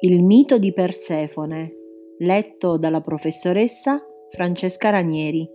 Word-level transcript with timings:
Il 0.00 0.22
mito 0.22 0.58
di 0.58 0.72
Persefone, 0.72 1.74
letto 2.18 2.78
dalla 2.78 3.00
professoressa 3.00 4.00
Francesca 4.28 4.90
Ranieri. 4.90 5.50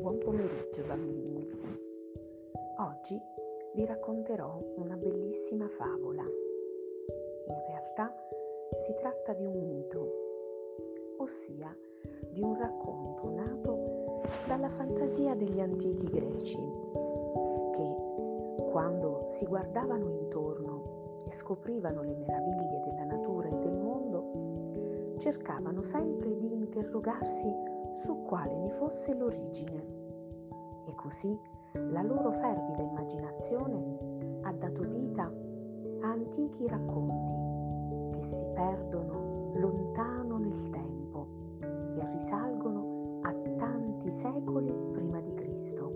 Buon 0.00 0.16
pomeriggio 0.16 0.84
bambini. 0.86 1.46
Oggi 2.78 3.20
vi 3.74 3.84
racconterò 3.84 4.58
una 4.76 4.96
bellissima 4.96 5.68
favola. 5.68 6.22
In 6.22 7.64
realtà 7.68 8.10
si 8.86 8.94
tratta 8.94 9.34
di 9.34 9.44
un 9.44 9.66
mito, 9.66 11.16
ossia 11.18 11.76
di 12.38 12.44
un 12.44 12.56
racconto 12.56 13.30
nato 13.30 14.20
dalla 14.46 14.68
fantasia 14.68 15.34
degli 15.34 15.58
antichi 15.58 16.06
greci 16.06 16.72
che, 17.72 17.96
quando 18.70 19.24
si 19.26 19.44
guardavano 19.44 20.08
intorno 20.08 21.16
e 21.26 21.32
scoprivano 21.32 22.02
le 22.02 22.14
meraviglie 22.14 22.80
della 22.84 23.04
natura 23.06 23.48
e 23.48 23.58
del 23.58 23.76
mondo, 23.76 25.16
cercavano 25.18 25.82
sempre 25.82 26.36
di 26.36 26.52
interrogarsi 26.52 27.52
su 28.04 28.22
quale 28.22 28.56
ne 28.56 28.70
fosse 28.70 29.16
l'origine. 29.16 29.84
E 30.86 30.94
così 30.94 31.36
la 31.72 32.02
loro 32.02 32.30
fervida 32.30 32.82
immaginazione 32.82 33.98
ha 34.42 34.52
dato 34.52 34.82
vita 34.82 35.24
a 36.02 36.08
antichi 36.08 36.68
racconti 36.68 38.16
che 38.16 38.22
si 38.22 38.46
perdono 38.54 39.50
lontano 39.54 40.38
nel 40.38 40.70
tempo 40.70 41.07
e 42.00 42.10
risalgono 42.12 43.20
a 43.22 43.32
tanti 43.56 44.10
secoli 44.10 44.72
prima 44.92 45.20
di 45.20 45.34
Cristo. 45.34 45.92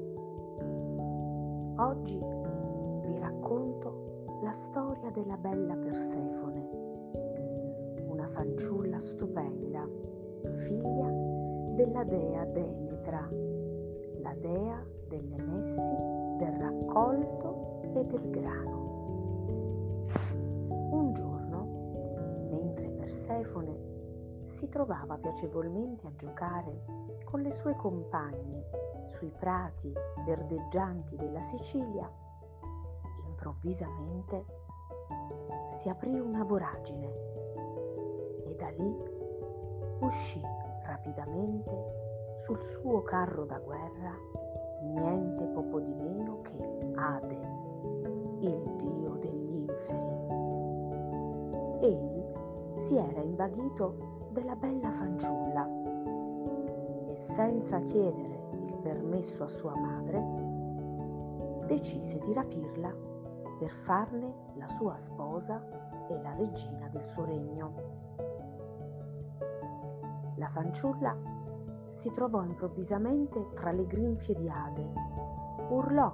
Oggi 1.76 2.18
vi 2.18 3.18
racconto 3.18 4.40
la 4.42 4.52
storia 4.52 5.10
della 5.10 5.36
bella 5.36 5.76
Persefone, 5.76 6.68
una 8.08 8.26
fanciulla 8.28 8.98
stupenda, 8.98 9.88
figlia 10.56 11.08
della 11.76 12.02
dea 12.04 12.44
Demetra, 12.46 13.28
la 14.20 14.34
dea 14.40 14.84
delle 15.08 15.36
messi, 15.36 15.94
del 16.38 16.52
raccolto 16.58 17.80
e 17.94 18.04
del 18.04 18.30
grano. 18.30 18.80
Un 20.90 21.12
giorno, 21.14 21.66
mentre 22.50 22.88
Persefone 22.88 23.92
si 24.62 24.68
trovava 24.68 25.16
piacevolmente 25.16 26.06
a 26.06 26.12
giocare 26.14 26.84
con 27.24 27.40
le 27.40 27.50
sue 27.50 27.74
compagne 27.74 28.64
sui 29.08 29.32
prati 29.36 29.92
verdeggianti 30.24 31.16
della 31.16 31.40
Sicilia, 31.40 32.08
improvvisamente 33.26 34.44
si 35.70 35.88
aprì 35.88 36.16
una 36.16 36.44
voragine 36.44 37.06
e 38.44 38.54
da 38.56 38.68
lì 38.68 38.96
uscì 39.98 40.40
rapidamente 40.84 42.36
sul 42.42 42.62
suo 42.62 43.02
carro 43.02 43.44
da 43.44 43.58
guerra 43.58 44.16
niente 44.82 45.44
poco 45.46 45.80
di 45.80 45.92
meno 45.92 46.40
che 46.42 46.92
Ade, 46.94 47.40
il 48.38 48.62
dio 48.76 49.10
degli 49.14 49.54
inferi. 49.56 50.20
Egli 51.80 52.22
si 52.76 52.96
era 52.96 53.22
invaghito 53.22 54.20
della 54.32 54.56
bella 54.56 54.90
fanciulla 54.90 55.68
e 57.08 57.14
senza 57.16 57.80
chiedere 57.80 58.48
il 58.66 58.78
permesso 58.82 59.44
a 59.44 59.48
sua 59.48 59.74
madre, 59.76 61.66
decise 61.66 62.18
di 62.18 62.32
rapirla 62.32 62.92
per 63.58 63.70
farne 63.70 64.34
la 64.54 64.66
sua 64.68 64.96
sposa 64.96 65.62
e 66.08 66.20
la 66.22 66.34
regina 66.34 66.88
del 66.88 67.04
suo 67.04 67.24
regno. 67.24 67.74
La 70.36 70.48
fanciulla 70.48 71.14
si 71.90 72.10
trovò 72.10 72.42
improvvisamente 72.42 73.50
tra 73.54 73.70
le 73.70 73.86
grinfie 73.86 74.34
di 74.34 74.48
Ade. 74.48 74.92
Urlò, 75.68 76.12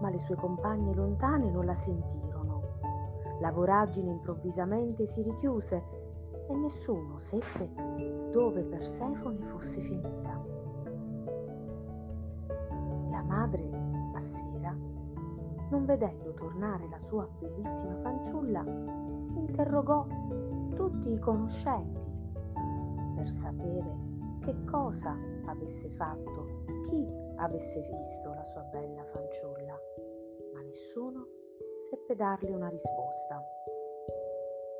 ma 0.00 0.08
le 0.08 0.18
sue 0.18 0.36
compagne 0.36 0.94
lontane 0.94 1.50
non 1.50 1.66
la 1.66 1.74
sentirono. 1.74 2.62
La 3.40 3.52
voragine 3.52 4.10
improvvisamente 4.10 5.06
si 5.06 5.22
richiuse 5.22 5.97
e 6.48 6.56
nessuno 6.56 7.18
seppe 7.18 7.70
dove 8.30 8.62
Persefone 8.62 9.38
fosse 9.46 9.80
finita. 9.82 10.42
La 13.10 13.22
madre, 13.22 13.70
a 14.14 14.18
sera, 14.18 14.76
non 15.70 15.84
vedendo 15.84 16.32
tornare 16.32 16.88
la 16.88 16.98
sua 16.98 17.28
bellissima 17.38 17.96
fanciulla, 18.00 18.64
interrogò 19.34 20.06
tutti 20.74 21.12
i 21.12 21.18
conoscenti 21.18 22.00
per 23.14 23.28
sapere 23.28 24.06
che 24.40 24.64
cosa 24.64 25.14
avesse 25.46 25.88
fatto, 25.90 26.62
chi 26.84 27.06
avesse 27.36 27.80
visto 27.80 28.32
la 28.32 28.44
sua 28.44 28.62
bella 28.72 29.04
fanciulla, 29.04 29.78
ma 30.54 30.60
nessuno 30.62 31.26
seppe 31.90 32.14
darle 32.14 32.50
una 32.50 32.68
risposta. 32.68 33.42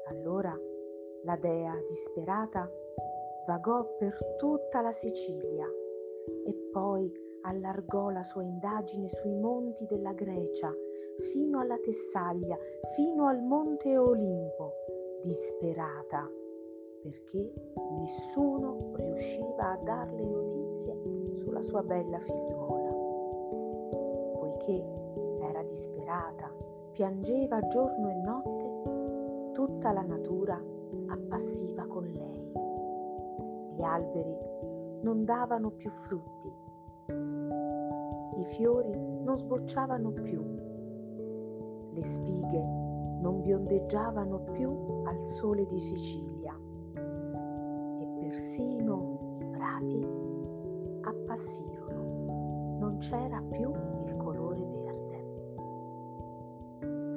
Allora 0.09 0.57
la 1.28 1.37
dea, 1.37 1.75
disperata, 1.91 2.66
vagò 3.47 3.84
per 3.99 4.16
tutta 4.39 4.81
la 4.81 4.93
Sicilia 4.93 5.66
e 6.47 6.55
poi 6.72 7.12
allargò 7.43 8.09
la 8.09 8.22
sua 8.22 8.43
indagine 8.43 9.11
sui 9.11 9.34
monti 9.34 9.84
della 9.84 10.15
Grecia, 10.15 10.72
fino 11.31 11.61
alla 11.61 11.77
Tessaglia, 11.77 12.56
fino 12.94 13.27
al 13.27 13.43
monte 13.43 13.99
Olimpo, 13.99 14.72
disperata, 15.22 16.31
perché 17.03 17.53
nessuno 17.99 18.93
riusciva 18.95 19.72
a 19.72 19.78
darle 19.84 20.25
notizie 20.25 20.97
sulla 21.34 21.60
sua 21.60 21.83
bella 21.83 22.21
figliuola. 22.21 22.91
Poiché 24.39 24.83
era 25.43 25.62
disperata, 25.65 26.50
piangeva 26.93 27.66
giorno 27.66 28.09
e 28.09 28.15
notte, 28.15 29.53
tutta 29.53 29.93
la 29.93 30.03
natura 30.03 30.77
appassiva 31.09 31.84
con 31.87 32.04
lei. 32.04 32.53
Gli 33.76 33.82
alberi 33.82 34.37
non 35.03 35.25
davano 35.25 35.71
più 35.71 35.91
frutti, 35.91 36.53
i 38.38 38.44
fiori 38.56 38.91
non 39.25 39.37
sbocciavano 39.37 40.10
più, 40.10 40.43
le 41.93 42.04
spighe 42.04 42.62
non 43.21 43.43
biondeggiavano 43.43 44.38
più 44.53 45.03
al 45.04 45.27
sole 45.27 45.66
di 45.66 45.81
Sicilia 45.81 46.56
e 46.94 48.09
persino 48.21 49.37
i 49.41 49.44
prati 49.47 50.06
appassirono, 51.03 52.77
non 52.78 52.98
c'era 52.98 53.43
più 53.48 53.72
il 54.06 54.16
colore 54.16 54.65
verde. 54.65 55.25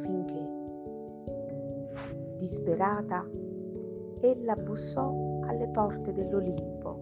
Finché, 0.01 0.49
disperata, 2.39 3.23
ella 4.21 4.55
bussò 4.55 5.41
alle 5.47 5.67
porte 5.69 6.13
dell'Olimpo 6.13 6.99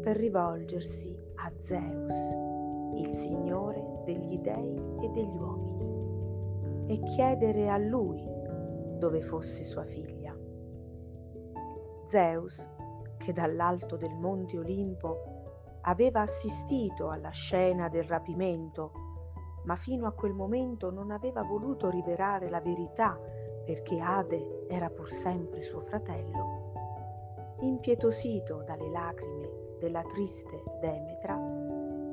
per 0.00 0.16
rivolgersi 0.16 1.14
a 1.36 1.52
Zeus, 1.60 2.34
il 2.94 3.08
Signore 3.12 4.02
degli 4.04 4.38
dei 4.38 4.74
e 5.02 5.08
degli 5.10 5.36
uomini, 5.36 6.92
e 6.92 7.02
chiedere 7.02 7.68
a 7.68 7.76
lui 7.76 8.22
dove 8.98 9.20
fosse 9.20 9.64
sua 9.64 9.84
figlia. 9.84 10.34
Zeus, 12.06 12.68
che 13.18 13.32
dall'alto 13.34 13.96
del 13.96 14.14
monte 14.14 14.58
Olimpo 14.58 15.18
aveva 15.82 16.22
assistito 16.22 17.10
alla 17.10 17.30
scena 17.30 17.88
del 17.88 18.04
rapimento, 18.04 18.92
ma 19.64 19.76
fino 19.76 20.06
a 20.06 20.12
quel 20.12 20.32
momento 20.32 20.90
non 20.90 21.10
aveva 21.10 21.42
voluto 21.42 21.90
rivelare 21.90 22.48
la 22.48 22.60
verità 22.60 23.18
perché 23.70 24.00
Ade 24.00 24.66
era 24.68 24.90
pur 24.90 25.08
sempre 25.08 25.62
suo 25.62 25.80
fratello, 25.82 26.72
impietosito 27.60 28.64
dalle 28.66 28.90
lacrime 28.90 29.48
della 29.78 30.02
triste 30.02 30.60
Demetra, 30.80 31.38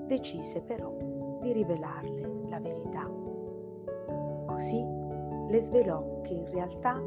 decise 0.05 0.61
però 0.61 0.95
di 1.41 1.51
rivelarle 1.53 2.47
la 2.47 2.59
verità. 2.59 3.09
Così 4.45 4.85
le 5.49 5.59
svelò 5.59 6.21
che 6.21 6.33
in 6.33 6.47
realtà 6.51 7.01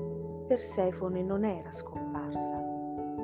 Persefone 0.48 1.22
non 1.22 1.44
era 1.44 1.70
scomparsa, 1.70 2.58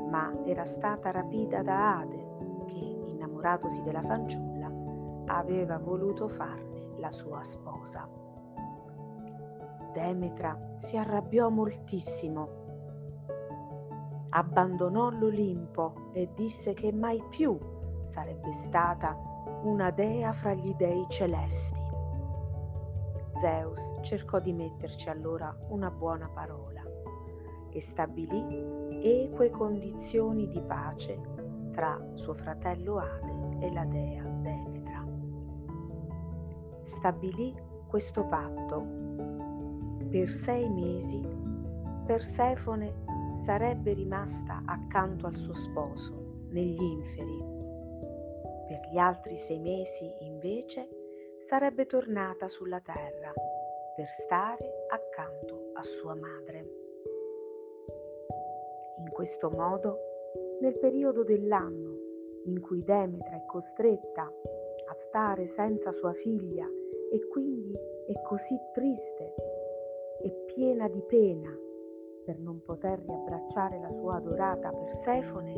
ma 0.09 0.33
era 0.45 0.65
stata 0.65 1.11
rapita 1.11 1.61
da 1.61 1.99
Ade, 1.99 2.25
che, 2.67 3.01
innamoratosi 3.09 3.83
della 3.83 4.03
fanciulla, 4.03 4.71
aveva 5.27 5.77
voluto 5.79 6.29
farne 6.29 6.87
la 6.99 7.11
sua 7.11 7.43
sposa. 7.43 8.26
Demetra 9.97 10.75
si 10.77 10.99
arrabbiò 10.99 11.49
moltissimo. 11.49 12.65
abbandonò 14.29 15.09
l'Olimpo 15.09 16.11
e 16.13 16.29
disse 16.35 16.75
che 16.75 16.93
mai 16.93 17.23
più 17.31 17.59
sarebbe 18.11 18.53
stata 18.67 19.17
una 19.63 19.91
dea 19.91 20.35
fra 20.35 20.53
gli 20.53 20.75
dei 20.75 21.07
celesti. 21.09 21.81
Zeus 23.41 23.95
cercò 24.03 24.39
di 24.39 24.53
metterci 24.53 25.09
allora 25.09 25.57
una 25.69 25.91
buona 25.91 26.29
parola 26.29 26.83
e 27.71 27.81
stabilì 27.81 28.45
eque 29.03 29.49
condizioni 29.49 30.47
di 30.49 30.61
pace 30.61 31.19
tra 31.73 31.99
suo 32.17 32.35
fratello 32.35 32.99
Ade 32.99 33.65
e 33.65 33.73
la 33.73 33.85
dea 33.87 34.23
Demetra. 34.25 35.07
Stabilì 36.83 37.57
questo 37.87 38.27
patto. 38.27 39.16
Per 40.17 40.31
sei 40.31 40.67
mesi 40.71 41.21
Persefone 42.07 42.95
sarebbe 43.45 43.93
rimasta 43.93 44.63
accanto 44.65 45.27
al 45.27 45.37
suo 45.37 45.53
sposo 45.53 46.15
negli 46.49 46.81
inferi. 46.81 47.45
Per 48.67 48.89
gli 48.91 48.97
altri 48.97 49.37
sei 49.37 49.59
mesi, 49.59 50.11
invece, 50.21 50.89
sarebbe 51.47 51.85
tornata 51.85 52.49
sulla 52.49 52.81
terra 52.81 53.31
per 53.95 54.07
stare 54.25 54.87
accanto 54.89 55.73
a 55.75 55.83
sua 55.83 56.15
madre. 56.15 56.67
In 58.97 59.11
questo 59.11 59.51
modo, 59.51 59.99
nel 60.63 60.79
periodo 60.79 61.25
dell'anno 61.25 61.95
in 62.47 62.59
cui 62.63 62.83
Demetra 62.83 63.37
è 63.37 63.45
costretta 63.45 64.23
a 64.23 64.97
stare 65.09 65.53
senza 65.57 65.93
sua 65.93 66.15
figlia 66.15 66.67
e 67.13 67.27
quindi 67.29 67.75
è 68.07 68.15
così 68.23 68.59
triste 68.73 69.56
e 70.23 70.31
piena 70.55 70.89
di 70.89 71.03
pena 71.03 71.51
per 72.25 72.39
non 72.39 72.61
poter 72.65 73.01
riabbracciare 73.05 73.79
la 73.81 73.93
sua 73.93 74.17
adorata 74.17 74.73
Persefone, 74.73 75.55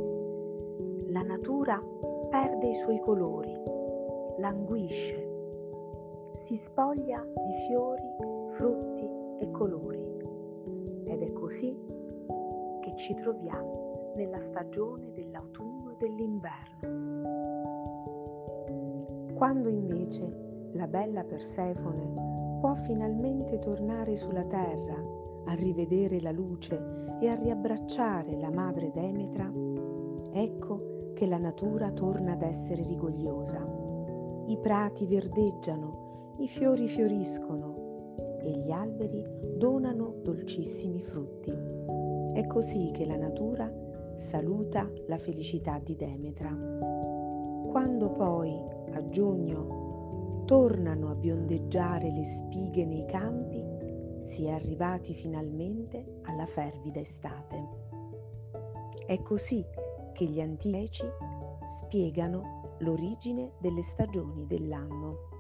la 1.09 1.23
natura 1.23 1.83
perde 2.31 2.69
i 2.69 2.77
suoi 2.83 3.01
colori, 3.01 3.55
languisce 4.39 5.29
si 6.49 6.59
spoglia 6.65 7.23
di 7.23 7.67
fiori, 7.67 8.03
frutti 8.57 9.07
e 9.39 9.51
colori. 9.51 10.01
Ed 11.05 11.23
è 11.23 11.33
così 11.33 11.77
che 12.81 12.95
ci 12.97 13.15
troviamo 13.17 14.13
nella 14.17 14.41
stagione 14.49 15.13
dell'autunno 15.13 15.91
e 15.91 15.97
dell'inverno. 15.99 16.87
Quando 19.35 19.69
invece 19.69 20.71
la 20.73 20.87
bella 20.87 21.23
Persefone 21.23 22.28
può 22.61 22.75
finalmente 22.75 23.59
tornare 23.59 24.17
sulla 24.17 24.45
terra 24.45 24.97
a 25.45 25.55
rivedere 25.55 26.21
la 26.21 26.33
luce 26.33 27.17
e 27.21 27.29
a 27.29 27.35
riabbracciare 27.35 28.39
la 28.39 28.51
madre 28.51 28.91
Demetra, 28.93 29.51
ecco 30.33 31.13
che 31.15 31.27
la 31.27 31.39
natura 31.39 31.91
torna 31.91 32.33
ad 32.33 32.43
essere 32.43 32.83
rigogliosa. 32.85 33.59
I 34.47 34.59
prati 34.59 35.07
verdeggiano 35.07 36.35
i 36.39 36.49
fiori 36.49 36.87
fioriscono 36.87 38.15
e 38.41 38.51
gli 38.51 38.71
alberi 38.71 39.25
donano 39.57 40.15
dolcissimi 40.23 41.03
frutti. 41.03 41.53
È 42.33 42.47
così 42.47 42.91
che 42.93 43.05
la 43.05 43.17
natura 43.17 43.73
saluta 44.17 44.89
la 45.07 45.19
felicità 45.19 45.81
di 45.83 45.97
Demetra. 45.97 46.51
Quando 47.69 48.11
poi, 48.11 48.65
a 48.93 49.09
giugno, 49.09 49.88
tornano 50.49 51.11
a 51.11 51.15
biondeggiare 51.15 52.11
le 52.11 52.25
spighe 52.25 52.87
nei 52.87 53.05
campi, 53.05 53.63
si 54.23 54.47
è 54.47 54.53
arrivati 54.53 55.13
finalmente 55.13 56.21
alla 56.23 56.47
fervida 56.47 57.01
estate. 57.01 57.69
È 59.05 59.21
così 59.21 59.63
che 60.15 60.25
gli 60.25 60.41
antici 60.41 61.05
spiegano 61.83 62.77
l'origine 62.79 63.53
delle 63.61 63.83
stagioni 63.83 64.47
dell'anno. 64.47 65.38